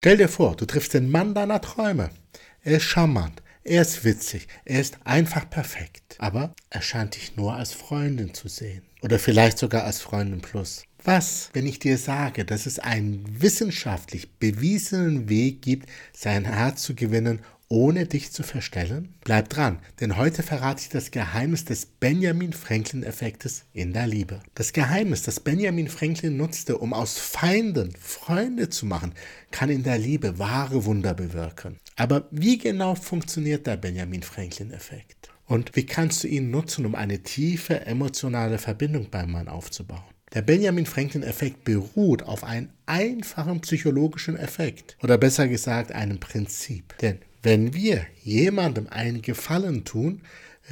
Stell 0.00 0.16
dir 0.16 0.28
vor, 0.28 0.54
du 0.54 0.64
triffst 0.64 0.94
den 0.94 1.10
Mann 1.10 1.34
deiner 1.34 1.60
Träume. 1.60 2.10
Er 2.62 2.76
ist 2.76 2.84
charmant, 2.84 3.42
er 3.64 3.82
ist 3.82 4.04
witzig, 4.04 4.46
er 4.64 4.80
ist 4.80 4.96
einfach 5.02 5.50
perfekt. 5.50 6.14
Aber 6.20 6.54
er 6.70 6.82
scheint 6.82 7.16
dich 7.16 7.34
nur 7.34 7.54
als 7.54 7.72
Freundin 7.72 8.32
zu 8.32 8.46
sehen. 8.46 8.84
Oder 9.02 9.18
vielleicht 9.18 9.58
sogar 9.58 9.82
als 9.82 10.00
Freundin 10.00 10.40
plus. 10.40 10.84
Was, 11.02 11.50
wenn 11.52 11.66
ich 11.66 11.80
dir 11.80 11.98
sage, 11.98 12.44
dass 12.44 12.66
es 12.66 12.78
einen 12.78 13.24
wissenschaftlich 13.42 14.38
bewiesenen 14.38 15.28
Weg 15.28 15.62
gibt, 15.62 15.88
sein 16.12 16.44
Herz 16.44 16.82
zu 16.82 16.94
gewinnen, 16.94 17.40
ohne 17.68 18.06
dich 18.06 18.32
zu 18.32 18.42
verstellen? 18.42 19.14
Bleib 19.24 19.48
dran, 19.50 19.78
denn 20.00 20.16
heute 20.16 20.42
verrate 20.42 20.82
ich 20.82 20.88
das 20.88 21.10
Geheimnis 21.10 21.64
des 21.64 21.86
Benjamin 21.86 22.52
Franklin-Effektes 22.52 23.64
in 23.72 23.92
der 23.92 24.06
Liebe. 24.06 24.40
Das 24.54 24.72
Geheimnis, 24.72 25.22
das 25.22 25.40
Benjamin 25.40 25.88
Franklin 25.88 26.36
nutzte, 26.36 26.78
um 26.78 26.92
aus 26.92 27.18
Feinden 27.18 27.92
Freunde 28.00 28.70
zu 28.70 28.86
machen, 28.86 29.14
kann 29.50 29.70
in 29.70 29.82
der 29.82 29.98
Liebe 29.98 30.38
wahre 30.38 30.84
Wunder 30.84 31.14
bewirken. 31.14 31.78
Aber 31.96 32.28
wie 32.30 32.58
genau 32.58 32.94
funktioniert 32.94 33.66
der 33.66 33.76
Benjamin 33.76 34.22
Franklin-Effekt? 34.22 35.30
Und 35.46 35.76
wie 35.76 35.86
kannst 35.86 36.24
du 36.24 36.28
ihn 36.28 36.50
nutzen, 36.50 36.84
um 36.84 36.94
eine 36.94 37.22
tiefe 37.22 37.86
emotionale 37.86 38.58
Verbindung 38.58 39.08
beim 39.10 39.32
Mann 39.32 39.48
aufzubauen? 39.48 40.17
Der 40.34 40.42
Benjamin 40.42 40.84
Franklin-Effekt 40.84 41.64
beruht 41.64 42.22
auf 42.22 42.44
einem 42.44 42.68
einfachen 42.86 43.60
psychologischen 43.60 44.36
Effekt 44.36 44.96
oder 45.02 45.16
besser 45.16 45.48
gesagt 45.48 45.92
einem 45.92 46.20
Prinzip. 46.20 46.96
Denn 46.98 47.18
wenn 47.42 47.72
wir 47.72 48.06
jemandem 48.22 48.88
einen 48.88 49.22
Gefallen 49.22 49.84
tun, 49.84 50.22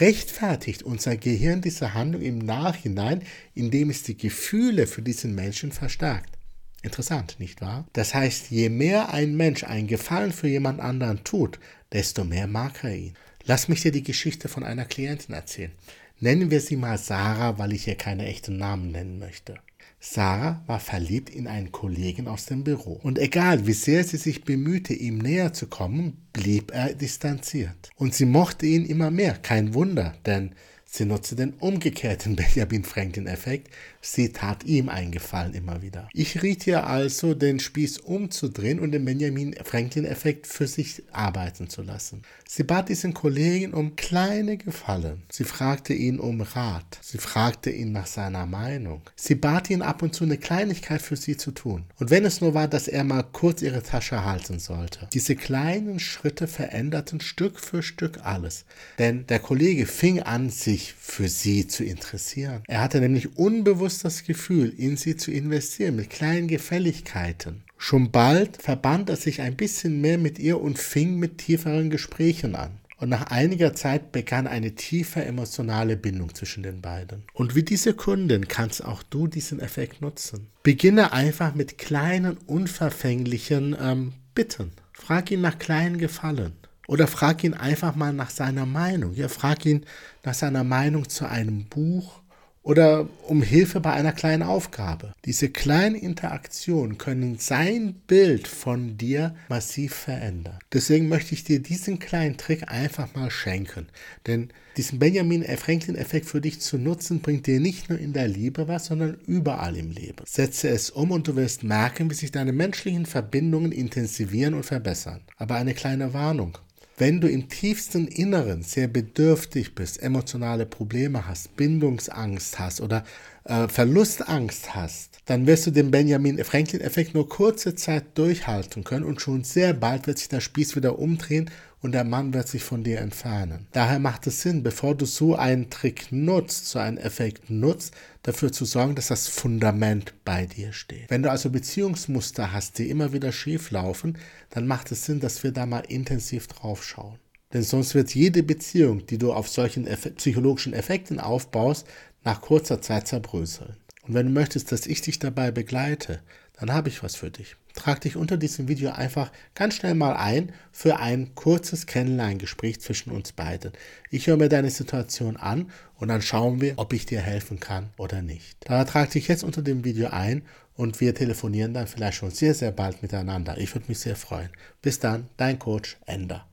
rechtfertigt 0.00 0.82
unser 0.82 1.16
Gehirn 1.16 1.62
diese 1.62 1.94
Handlung 1.94 2.20
im 2.20 2.38
Nachhinein, 2.38 3.22
indem 3.54 3.88
es 3.88 4.02
die 4.02 4.18
Gefühle 4.18 4.86
für 4.86 5.00
diesen 5.00 5.34
Menschen 5.34 5.72
verstärkt. 5.72 6.36
Interessant, 6.82 7.36
nicht 7.38 7.60
wahr? 7.60 7.86
Das 7.92 8.14
heißt, 8.14 8.50
je 8.50 8.68
mehr 8.68 9.12
ein 9.12 9.36
Mensch 9.36 9.64
einen 9.64 9.86
Gefallen 9.86 10.32
für 10.32 10.48
jemand 10.48 10.80
anderen 10.80 11.24
tut, 11.24 11.58
desto 11.92 12.24
mehr 12.24 12.46
mag 12.46 12.84
er 12.84 12.94
ihn. 12.94 13.14
Lass 13.48 13.66
mich 13.66 13.80
dir 13.80 13.92
die 13.92 14.02
Geschichte 14.02 14.46
von 14.46 14.62
einer 14.62 14.84
Klientin 14.84 15.34
erzählen. 15.34 15.72
Nennen 16.20 16.50
wir 16.50 16.60
sie 16.60 16.76
mal 16.76 16.98
Sarah, 16.98 17.56
weil 17.56 17.72
ich 17.72 17.88
ihr 17.88 17.94
keine 17.94 18.26
echten 18.26 18.58
Namen 18.58 18.90
nennen 18.90 19.18
möchte. 19.18 19.54
Sarah 20.00 20.62
war 20.66 20.80
verliebt 20.80 21.30
in 21.30 21.46
einen 21.46 21.72
Kollegen 21.72 22.28
aus 22.28 22.44
dem 22.44 22.62
Büro. 22.62 23.00
Und 23.02 23.18
egal 23.18 23.66
wie 23.66 23.72
sehr 23.72 24.04
sie 24.04 24.18
sich 24.18 24.44
bemühte, 24.44 24.92
ihm 24.92 25.16
näher 25.16 25.54
zu 25.54 25.66
kommen, 25.66 26.18
blieb 26.34 26.72
er 26.74 26.92
distanziert. 26.92 27.88
Und 27.96 28.14
sie 28.14 28.26
mochte 28.26 28.66
ihn 28.66 28.84
immer 28.84 29.10
mehr. 29.10 29.32
Kein 29.32 29.72
Wunder, 29.72 30.14
denn 30.26 30.54
Sie 30.90 31.04
nutzte 31.04 31.36
den 31.36 31.52
umgekehrten 31.52 32.34
Benjamin 32.36 32.82
Franklin-Effekt. 32.82 33.68
Sie 34.00 34.32
tat 34.32 34.64
ihm 34.64 34.88
einen 34.88 35.12
Gefallen 35.12 35.52
immer 35.52 35.82
wieder. 35.82 36.08
Ich 36.14 36.42
riet 36.42 36.66
ihr 36.66 36.86
also, 36.86 37.34
den 37.34 37.60
Spieß 37.60 37.98
umzudrehen 37.98 38.80
und 38.80 38.92
den 38.92 39.04
Benjamin 39.04 39.54
Franklin-Effekt 39.62 40.46
für 40.46 40.66
sich 40.66 41.02
arbeiten 41.12 41.68
zu 41.68 41.82
lassen. 41.82 42.22
Sie 42.48 42.62
bat 42.62 42.88
diesen 42.88 43.12
Kollegen 43.12 43.74
um 43.74 43.96
kleine 43.96 44.56
Gefallen. 44.56 45.24
Sie 45.30 45.44
fragte 45.44 45.92
ihn 45.92 46.18
um 46.18 46.40
Rat. 46.40 46.98
Sie 47.02 47.18
fragte 47.18 47.70
ihn 47.70 47.92
nach 47.92 48.06
seiner 48.06 48.46
Meinung. 48.46 49.02
Sie 49.14 49.34
bat 49.34 49.68
ihn 49.68 49.82
ab 49.82 50.02
und 50.02 50.14
zu 50.14 50.24
eine 50.24 50.38
Kleinigkeit 50.38 51.02
für 51.02 51.16
sie 51.16 51.36
zu 51.36 51.50
tun. 51.50 51.84
Und 51.98 52.10
wenn 52.10 52.24
es 52.24 52.40
nur 52.40 52.54
war, 52.54 52.66
dass 52.66 52.88
er 52.88 53.04
mal 53.04 53.24
kurz 53.24 53.60
ihre 53.60 53.82
Tasche 53.82 54.24
halten 54.24 54.58
sollte. 54.58 55.08
Diese 55.12 55.36
kleinen 55.36 56.00
Schritte 56.00 56.48
veränderten 56.48 57.20
Stück 57.20 57.60
für 57.60 57.82
Stück 57.82 58.24
alles. 58.24 58.64
Denn 58.98 59.26
der 59.26 59.40
Kollege 59.40 59.84
fing 59.84 60.20
an, 60.20 60.48
sich 60.48 60.77
sich 60.78 60.94
für 60.94 61.28
sie 61.28 61.66
zu 61.66 61.84
interessieren. 61.84 62.62
Er 62.68 62.80
hatte 62.80 63.00
nämlich 63.00 63.36
unbewusst 63.36 64.04
das 64.04 64.22
Gefühl, 64.22 64.72
in 64.76 64.96
sie 64.96 65.16
zu 65.16 65.32
investieren 65.32 65.96
mit 65.96 66.10
kleinen 66.10 66.46
Gefälligkeiten. 66.46 67.64
Schon 67.76 68.10
bald 68.10 68.62
verband 68.62 69.10
er 69.10 69.16
sich 69.16 69.40
ein 69.40 69.56
bisschen 69.56 70.00
mehr 70.00 70.18
mit 70.18 70.38
ihr 70.38 70.60
und 70.60 70.78
fing 70.78 71.18
mit 71.18 71.38
tieferen 71.38 71.90
Gesprächen 71.90 72.54
an. 72.54 72.70
Und 73.00 73.10
nach 73.10 73.30
einiger 73.30 73.74
Zeit 73.74 74.10
begann 74.10 74.48
eine 74.48 74.74
tiefe 74.74 75.24
emotionale 75.24 75.96
Bindung 75.96 76.34
zwischen 76.34 76.64
den 76.64 76.80
beiden. 76.80 77.22
Und 77.32 77.54
wie 77.54 77.62
diese 77.62 77.94
Kundin 77.94 78.48
kannst 78.48 78.84
auch 78.84 79.04
du 79.04 79.28
diesen 79.28 79.60
Effekt 79.60 80.00
nutzen. 80.00 80.48
Beginne 80.64 81.12
einfach 81.12 81.54
mit 81.54 81.78
kleinen, 81.78 82.36
unverfänglichen 82.46 83.76
ähm, 83.80 84.12
Bitten. 84.34 84.72
Frag 84.92 85.30
ihn 85.30 85.40
nach 85.40 85.60
kleinen 85.60 85.98
Gefallen. 85.98 86.54
Oder 86.88 87.06
frag 87.06 87.44
ihn 87.44 87.52
einfach 87.52 87.94
mal 87.94 88.14
nach 88.14 88.30
seiner 88.30 88.64
Meinung. 88.64 89.12
Ja, 89.12 89.28
frag 89.28 89.66
ihn 89.66 89.84
nach 90.24 90.32
seiner 90.32 90.64
Meinung 90.64 91.06
zu 91.06 91.28
einem 91.28 91.66
Buch 91.66 92.22
oder 92.62 93.06
um 93.26 93.42
Hilfe 93.42 93.80
bei 93.80 93.92
einer 93.92 94.12
kleinen 94.12 94.42
Aufgabe. 94.42 95.12
Diese 95.26 95.50
kleinen 95.50 95.94
Interaktionen 95.94 96.96
können 96.96 97.38
sein 97.38 97.94
Bild 98.06 98.48
von 98.48 98.96
dir 98.96 99.34
massiv 99.50 99.94
verändern. 99.94 100.58
Deswegen 100.72 101.08
möchte 101.08 101.34
ich 101.34 101.44
dir 101.44 101.60
diesen 101.60 101.98
kleinen 101.98 102.38
Trick 102.38 102.70
einfach 102.70 103.14
mal 103.14 103.30
schenken. 103.30 103.86
Denn 104.26 104.48
diesen 104.78 104.98
Benjamin 104.98 105.44
Franklin-Effekt 105.44 106.24
für 106.24 106.40
dich 106.40 106.60
zu 106.60 106.78
nutzen, 106.78 107.20
bringt 107.20 107.46
dir 107.46 107.60
nicht 107.60 107.90
nur 107.90 107.98
in 107.98 108.14
der 108.14 108.28
Liebe 108.28 108.66
was, 108.66 108.86
sondern 108.86 109.18
überall 109.26 109.76
im 109.76 109.90
Leben. 109.90 110.24
Setze 110.26 110.68
es 110.70 110.88
um 110.88 111.10
und 111.10 111.28
du 111.28 111.36
wirst 111.36 111.64
merken, 111.64 112.10
wie 112.10 112.14
sich 112.14 112.32
deine 112.32 112.52
menschlichen 112.52 113.04
Verbindungen 113.04 113.72
intensivieren 113.72 114.54
und 114.54 114.64
verbessern. 114.64 115.20
Aber 115.36 115.56
eine 115.56 115.74
kleine 115.74 116.14
Warnung. 116.14 116.56
Wenn 116.98 117.20
du 117.20 117.30
im 117.30 117.48
tiefsten 117.48 118.08
Inneren 118.08 118.62
sehr 118.62 118.88
bedürftig 118.88 119.76
bist, 119.76 120.02
emotionale 120.02 120.66
Probleme 120.66 121.28
hast, 121.28 121.54
Bindungsangst 121.54 122.58
hast 122.58 122.80
oder 122.80 123.04
äh, 123.48 123.68
Verlustangst 123.68 124.74
hast, 124.74 125.18
dann 125.24 125.46
wirst 125.46 125.66
du 125.66 125.70
den 125.70 125.90
Benjamin 125.90 126.42
Franklin-Effekt 126.42 127.14
nur 127.14 127.28
kurze 127.28 127.74
Zeit 127.74 128.16
durchhalten 128.16 128.84
können 128.84 129.04
und 129.04 129.20
schon 129.20 129.42
sehr 129.42 129.72
bald 129.72 130.06
wird 130.06 130.18
sich 130.18 130.28
der 130.28 130.40
Spieß 130.40 130.76
wieder 130.76 130.98
umdrehen 130.98 131.50
und 131.80 131.92
der 131.92 132.04
Mann 132.04 132.34
wird 132.34 132.48
sich 132.48 132.62
von 132.62 132.84
dir 132.84 133.00
entfernen. 133.00 133.66
Daher 133.72 133.98
macht 133.98 134.26
es 134.26 134.42
Sinn, 134.42 134.62
bevor 134.62 134.94
du 134.94 135.06
so 135.06 135.36
einen 135.36 135.70
Trick 135.70 136.10
nutzt, 136.10 136.66
so 136.66 136.78
einen 136.78 136.98
Effekt 136.98 137.50
nutzt, 137.50 137.94
dafür 138.22 138.52
zu 138.52 138.64
sorgen, 138.64 138.94
dass 138.94 139.08
das 139.08 139.28
Fundament 139.28 140.12
bei 140.24 140.46
dir 140.46 140.72
steht. 140.72 141.08
Wenn 141.08 141.22
du 141.22 141.30
also 141.30 141.50
Beziehungsmuster 141.50 142.52
hast, 142.52 142.78
die 142.78 142.90
immer 142.90 143.12
wieder 143.12 143.32
schief 143.32 143.70
laufen, 143.70 144.18
dann 144.50 144.66
macht 144.66 144.92
es 144.92 145.04
Sinn, 145.04 145.20
dass 145.20 145.42
wir 145.42 145.52
da 145.52 145.66
mal 145.66 145.84
intensiv 145.88 146.48
drauf 146.48 146.84
schauen. 146.84 147.18
Denn 147.52 147.62
sonst 147.62 147.94
wird 147.94 148.14
jede 148.14 148.42
Beziehung, 148.42 149.06
die 149.06 149.16
du 149.16 149.32
auf 149.32 149.48
solchen 149.48 149.86
Eff 149.86 150.14
psychologischen 150.16 150.74
Effekten 150.74 151.18
aufbaust, 151.18 151.86
nach 152.24 152.40
kurzer 152.40 152.80
Zeit 152.82 153.08
zerbröseln. 153.08 153.76
Und 154.06 154.14
wenn 154.14 154.26
du 154.26 154.32
möchtest, 154.32 154.72
dass 154.72 154.86
ich 154.86 155.02
dich 155.02 155.18
dabei 155.18 155.50
begleite, 155.50 156.20
dann 156.58 156.72
habe 156.72 156.88
ich 156.88 157.02
was 157.02 157.14
für 157.14 157.30
dich. 157.30 157.56
Trag 157.74 158.00
dich 158.00 158.16
unter 158.16 158.36
diesem 158.36 158.66
Video 158.66 158.90
einfach 158.90 159.30
ganz 159.54 159.74
schnell 159.74 159.94
mal 159.94 160.14
ein 160.14 160.52
für 160.72 160.98
ein 160.98 161.34
kurzes 161.36 161.86
Kennenlerngespräch 161.86 162.80
zwischen 162.80 163.12
uns 163.12 163.32
beiden. 163.32 163.70
Ich 164.10 164.26
höre 164.26 164.36
mir 164.36 164.48
deine 164.48 164.70
Situation 164.70 165.36
an 165.36 165.70
und 165.94 166.08
dann 166.08 166.22
schauen 166.22 166.60
wir, 166.60 166.74
ob 166.76 166.92
ich 166.92 167.06
dir 167.06 167.20
helfen 167.20 167.60
kann 167.60 167.90
oder 167.96 168.22
nicht. 168.22 168.56
Da 168.60 168.84
trag 168.84 169.10
dich 169.10 169.28
jetzt 169.28 169.44
unter 169.44 169.62
dem 169.62 169.84
Video 169.84 170.08
ein 170.08 170.42
und 170.74 171.00
wir 171.00 171.14
telefonieren 171.14 171.74
dann 171.74 171.86
vielleicht 171.86 172.18
schon 172.18 172.32
sehr, 172.32 172.54
sehr 172.54 172.72
bald 172.72 173.02
miteinander. 173.02 173.58
Ich 173.58 173.74
würde 173.74 173.86
mich 173.88 174.00
sehr 174.00 174.16
freuen. 174.16 174.50
Bis 174.82 174.98
dann, 174.98 175.28
dein 175.36 175.58
Coach 175.60 175.96
Ender. 176.06 176.46